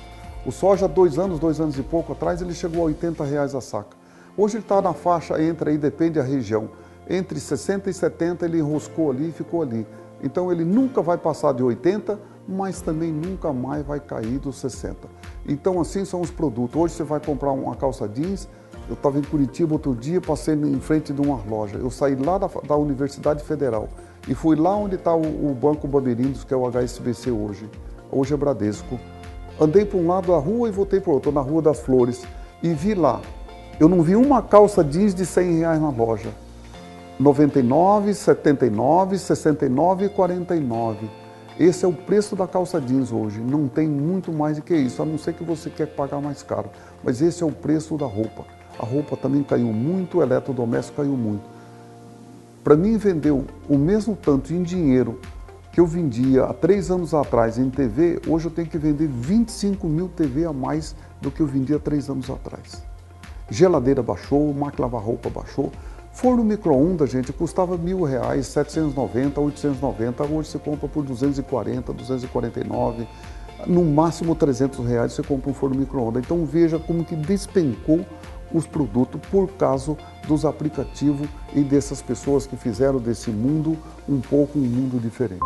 O 0.46 0.52
soja, 0.52 0.86
dois 0.86 1.18
anos, 1.18 1.40
dois 1.40 1.62
anos 1.62 1.80
e 1.80 1.82
pouco 1.82 2.12
atrás, 2.12 2.42
ele 2.42 2.54
chegou 2.54 2.82
a 2.82 2.86
80 2.88 3.24
reais 3.24 3.56
a 3.56 3.62
saca. 3.62 3.96
Hoje 4.36 4.56
ele 4.56 4.64
está 4.64 4.82
na 4.82 4.94
faixa 4.94 5.42
entre 5.42 5.70
aí, 5.70 5.78
depende 5.78 6.20
da 6.20 6.24
região, 6.24 6.72
entre 7.10 7.40
60 7.40 7.90
e 7.90 7.94
70 7.94 8.46
ele 8.46 8.58
enroscou 8.58 9.12
ali 9.12 9.30
e 9.30 9.32
ficou 9.32 9.62
ali. 9.62 9.88
Então 10.22 10.52
ele 10.52 10.66
nunca 10.66 11.02
vai 11.02 11.18
passar 11.18 11.54
de 11.54 11.64
80, 11.64 12.20
mas 12.48 12.82
também 12.82 13.12
nunca 13.12 13.54
mais 13.54 13.86
vai 13.86 14.00
cair 14.00 14.40
dos 14.40 14.58
60. 14.58 15.08
Então 15.48 15.80
assim 15.80 16.04
são 16.04 16.20
os 16.20 16.32
produtos. 16.32 16.76
Hoje 16.76 16.96
você 16.96 17.04
vai 17.04 17.20
comprar 17.20 17.52
uma 17.52 17.76
calça 17.76 18.08
jeans, 18.10 18.50
eu 18.88 18.96
estava 18.96 19.18
em 19.18 19.22
Curitiba 19.22 19.74
outro 19.74 19.96
dia, 19.96 20.20
passei 20.20 20.56
em 20.56 20.80
frente 20.80 21.14
de 21.14 21.22
uma 21.22 21.40
loja. 21.48 21.78
Eu 21.78 21.90
saí 21.90 22.16
lá 22.16 22.38
da, 22.38 22.50
da 22.68 22.76
Universidade 22.76 23.44
Federal 23.44 23.88
e 24.28 24.36
fui 24.36 24.56
lá 24.56 24.76
onde 24.76 24.96
está 24.96 25.16
o, 25.16 25.22
o 25.22 25.54
Banco 25.54 25.88
Bandeirindos, 25.88 26.44
que 26.44 26.54
é 26.54 26.58
o 26.58 26.70
HSBC 26.70 27.32
hoje. 27.32 27.70
Hoje 28.12 28.34
é 28.34 28.38
Bradesco. 28.38 29.00
Andei 29.60 29.86
para 29.86 29.98
um 29.98 30.08
lado 30.08 30.32
da 30.32 30.38
rua 30.38 30.68
e 30.68 30.72
voltei 30.72 31.00
para 31.00 31.12
o 31.12 31.14
outro, 31.14 31.32
na 31.32 31.42
Rua 31.42 31.62
das 31.62 31.80
Flores, 31.80 32.24
e 32.62 32.74
vi 32.74 32.94
lá. 32.94 33.22
Eu 33.80 33.88
não 33.88 34.02
vi 34.02 34.16
uma 34.16 34.42
calça 34.42 34.84
jeans 34.84 35.16
de 35.16 35.26
100 35.26 35.60
reais 35.60 35.82
na 35.82 35.90
loja. 35.90 36.30
99, 37.20 38.14
79, 38.14 39.18
69 39.18 40.06
e 40.06 40.10
49. 40.10 41.10
Esse 41.60 41.86
é 41.86 41.88
o 41.88 41.94
preço 41.94 42.36
da 42.36 42.48
calça 42.48 42.82
jeans 42.82 43.12
hoje. 43.12 43.40
Não 43.40 43.68
tem 43.68 43.88
muito 43.88 44.34
mais 44.34 44.58
do 44.58 44.64
que 44.64 44.76
isso, 44.76 45.02
a 45.02 45.06
não 45.06 45.18
ser 45.18 45.34
que 45.34 45.44
você 45.44 45.70
quer 45.70 45.88
pagar 45.88 46.20
mais 46.20 46.42
caro. 46.42 46.70
Mas 47.04 47.22
esse 47.22 47.44
é 47.44 47.46
o 47.46 47.52
preço 47.52 47.96
da 47.96 48.06
roupa. 48.06 48.44
A 48.80 48.86
roupa 48.86 49.16
também 49.16 49.44
caiu 49.44 49.68
muito, 49.68 50.18
o 50.18 50.22
eletrodoméstico 50.22 50.98
caiu 50.98 51.16
muito. 51.16 51.44
Para 52.64 52.76
mim, 52.76 52.98
vendeu 52.98 53.46
o 53.70 53.78
mesmo 53.78 54.16
tanto 54.16 54.54
em 54.54 54.64
dinheiro 54.64 55.20
que 55.74 55.80
eu 55.80 55.88
vendia 55.88 56.46
há 56.46 56.54
três 56.54 56.92
anos 56.92 57.16
atrás 57.16 57.58
em 57.58 57.68
TV, 57.68 58.22
hoje 58.28 58.46
eu 58.46 58.52
tenho 58.52 58.68
que 58.68 58.78
vender 58.78 59.08
25 59.08 59.88
mil 59.88 60.08
TV 60.08 60.46
a 60.46 60.54
mais 60.54 60.96
do 61.20 61.32
que 61.32 61.42
eu 61.42 61.48
vendia 61.48 61.80
três 61.80 62.10
anos 62.10 62.30
atrás. 62.30 62.84
Geladeira 63.50 64.04
baixou, 64.04 64.54
máquina 64.54 64.86
lavar 64.86 65.02
roupa 65.02 65.32
baixou. 65.32 65.72
Forno 66.12 66.44
micro-ondas, 66.44 67.10
gente, 67.10 67.34
custava 67.34 67.76
mil 67.76 68.04
reais, 68.04 68.46
790, 68.48 69.42
890. 69.42 70.24
Hoje 70.24 70.50
você 70.50 70.60
compra 70.60 70.88
por 70.88 71.04
240, 71.04 71.92
249. 71.92 73.08
No 73.66 73.84
máximo 73.84 74.36
300 74.36 74.86
reais 74.86 75.14
você 75.14 75.24
compra 75.24 75.50
um 75.50 75.56
forno 75.56 75.76
micro-ondas. 75.76 76.24
Então 76.24 76.46
veja 76.46 76.78
como 76.78 77.04
que 77.04 77.16
despencou 77.16 78.06
os 78.54 78.68
produtos 78.68 79.20
por 79.32 79.50
causa 79.54 79.98
dos 80.28 80.46
aplicativos 80.46 81.28
e 81.54 81.62
dessas 81.62 82.02
pessoas 82.02 82.46
que 82.46 82.56
fizeram 82.56 83.00
desse 83.00 83.30
mundo 83.30 83.78
um 84.08 84.22
pouco 84.22 84.58
um 84.58 84.62
mundo 84.62 85.00
diferente. 85.00 85.42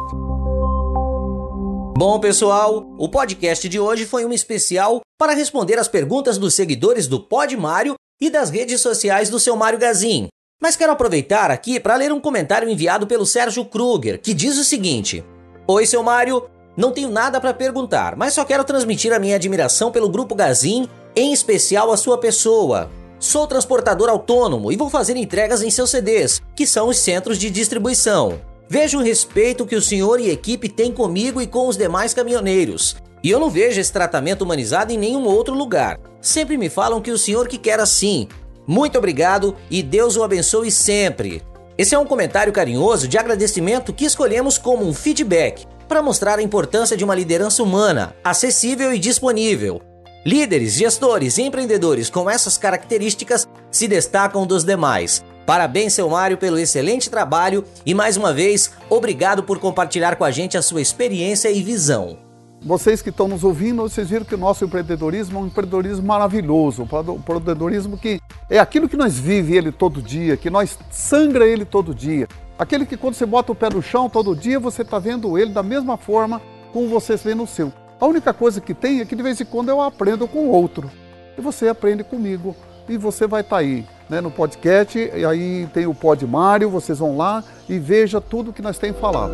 Bom, 1.97 2.19
pessoal, 2.19 2.93
o 2.97 3.09
podcast 3.09 3.67
de 3.67 3.79
hoje 3.79 4.05
foi 4.05 4.23
um 4.23 4.31
especial 4.31 5.01
para 5.17 5.33
responder 5.33 5.79
as 5.79 5.87
perguntas 5.87 6.37
dos 6.37 6.53
seguidores 6.53 7.07
do 7.07 7.19
Pod 7.19 7.57
Mário 7.57 7.95
e 8.21 8.29
das 8.29 8.51
redes 8.51 8.81
sociais 8.81 9.29
do 9.29 9.39
seu 9.39 9.55
Mário 9.55 9.79
Gazin. 9.79 10.27
Mas 10.61 10.75
quero 10.75 10.91
aproveitar 10.91 11.49
aqui 11.49 11.79
para 11.79 11.95
ler 11.95 12.11
um 12.11 12.19
comentário 12.19 12.69
enviado 12.69 13.07
pelo 13.07 13.25
Sérgio 13.25 13.65
Kruger, 13.65 14.19
que 14.21 14.33
diz 14.33 14.57
o 14.57 14.63
seguinte: 14.63 15.23
Oi, 15.67 15.85
seu 15.85 16.03
Mário, 16.03 16.47
não 16.75 16.91
tenho 16.91 17.09
nada 17.09 17.41
para 17.41 17.53
perguntar, 17.53 18.15
mas 18.15 18.33
só 18.33 18.45
quero 18.45 18.63
transmitir 18.63 19.11
a 19.11 19.19
minha 19.19 19.35
admiração 19.35 19.91
pelo 19.91 20.09
Grupo 20.09 20.35
Gazin, 20.35 20.87
em 21.17 21.33
especial 21.33 21.91
a 21.91 21.97
sua 21.97 22.19
pessoa. 22.19 22.91
Sou 23.19 23.47
transportador 23.47 24.07
autônomo 24.07 24.71
e 24.71 24.77
vou 24.77 24.87
fazer 24.87 25.17
entregas 25.17 25.63
em 25.63 25.71
seus 25.71 25.89
CDs, 25.89 26.43
que 26.55 26.67
são 26.67 26.89
os 26.89 26.99
centros 26.99 27.39
de 27.39 27.49
distribuição. 27.49 28.39
Vejo 28.69 28.99
o 28.99 29.01
respeito 29.01 29.65
que 29.65 29.75
o 29.75 29.81
senhor 29.81 30.19
e 30.19 30.29
equipe 30.29 30.69
têm 30.69 30.91
comigo 30.91 31.41
e 31.41 31.47
com 31.47 31.67
os 31.67 31.75
demais 31.75 32.13
caminhoneiros. 32.13 32.97
E 33.23 33.31
eu 33.31 33.39
não 33.39 33.49
vejo 33.49 33.81
esse 33.81 33.91
tratamento 33.91 34.43
humanizado 34.43 34.93
em 34.93 34.97
nenhum 34.97 35.25
outro 35.25 35.55
lugar. 35.55 35.99
Sempre 36.21 36.55
me 36.55 36.69
falam 36.69 37.01
que 37.01 37.09
o 37.09 37.17
senhor 37.17 37.47
que 37.47 37.57
quer 37.57 37.79
assim. 37.79 38.27
Muito 38.67 38.99
obrigado 38.99 39.55
e 39.71 39.81
Deus 39.81 40.15
o 40.17 40.23
abençoe 40.23 40.69
sempre. 40.69 41.41
Esse 41.79 41.95
é 41.95 41.97
um 41.97 42.05
comentário 42.05 42.53
carinhoso 42.53 43.07
de 43.07 43.17
agradecimento 43.17 43.91
que 43.91 44.05
escolhemos 44.05 44.59
como 44.59 44.85
um 44.85 44.93
feedback 44.93 45.65
para 45.87 46.03
mostrar 46.03 46.37
a 46.37 46.43
importância 46.43 46.95
de 46.95 47.03
uma 47.03 47.15
liderança 47.15 47.63
humana, 47.63 48.15
acessível 48.23 48.93
e 48.93 48.99
disponível, 48.99 49.81
Líderes, 50.27 50.73
gestores 50.73 51.37
e 51.37 51.43
empreendedores 51.43 52.09
com 52.09 52.29
essas 52.29 52.57
características 52.57 53.47
se 53.71 53.87
destacam 53.87 54.45
dos 54.45 54.65
demais. 54.65 55.23
Parabéns, 55.45 55.93
seu 55.93 56.09
Mário, 56.09 56.37
pelo 56.37 56.59
excelente 56.59 57.09
trabalho 57.09 57.63
e 57.85 57.93
mais 57.93 58.17
uma 58.17 58.33
vez, 58.33 58.73
obrigado 58.89 59.41
por 59.41 59.57
compartilhar 59.57 60.17
com 60.17 60.25
a 60.25 60.31
gente 60.31 60.57
a 60.57 60.61
sua 60.61 60.81
experiência 60.81 61.49
e 61.49 61.63
visão. 61.63 62.17
Vocês 62.61 63.01
que 63.01 63.07
estão 63.07 63.29
nos 63.29 63.45
ouvindo, 63.45 63.83
vocês 63.83 64.09
viram 64.09 64.25
que 64.25 64.35
o 64.35 64.37
nosso 64.37 64.65
empreendedorismo 64.65 65.39
é 65.39 65.41
um 65.43 65.47
empreendedorismo 65.47 66.05
maravilhoso, 66.05 66.83
um 66.83 67.15
empreendedorismo 67.15 67.97
que 67.97 68.19
é 68.49 68.59
aquilo 68.59 68.89
que 68.89 68.97
nós 68.97 69.17
vivemos 69.17 69.55
ele 69.55 69.71
todo 69.71 70.01
dia, 70.01 70.35
que 70.35 70.49
nós 70.49 70.77
sangra 70.91 71.47
ele 71.47 71.63
todo 71.63 71.95
dia. 71.95 72.27
Aquele 72.59 72.85
que 72.85 72.97
quando 72.97 73.13
você 73.13 73.25
bota 73.25 73.53
o 73.53 73.55
pé 73.55 73.69
no 73.69 73.81
chão 73.81 74.09
todo 74.09 74.35
dia, 74.35 74.59
você 74.59 74.81
está 74.81 74.99
vendo 74.99 75.37
ele 75.37 75.53
da 75.53 75.63
mesma 75.63 75.95
forma 75.95 76.41
como 76.73 76.89
você 76.89 77.15
vê 77.15 77.33
no 77.33 77.47
seu. 77.47 77.71
A 77.99 78.05
única 78.05 78.31
coisa 78.31 78.61
que 78.61 78.75
tem 78.75 79.01
é 79.01 79.05
que 79.05 79.15
de 79.15 79.23
vez 79.23 79.41
em 79.41 79.45
quando 79.45 79.69
eu 79.69 79.81
aprendo 79.81 80.27
com 80.27 80.49
outro. 80.49 80.91
E 81.37 81.41
você 81.41 81.67
aprende 81.67 82.03
comigo. 82.03 82.55
E 82.87 82.97
você 82.97 83.27
vai 83.27 83.41
estar 83.41 83.57
tá 83.57 83.61
aí 83.61 83.85
né, 84.09 84.21
no 84.21 84.31
podcast, 84.31 84.97
e 84.97 85.25
aí 85.25 85.67
tem 85.73 85.85
o 85.87 85.93
Pod 85.93 86.25
Mário, 86.25 86.69
vocês 86.69 86.99
vão 86.99 87.17
lá 87.17 87.43
e 87.67 87.77
veja 87.77 88.21
tudo 88.21 88.53
que 88.53 88.61
nós 88.61 88.77
temos 88.77 89.01
falado. 89.01 89.33